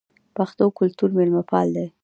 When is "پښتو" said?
0.35-0.65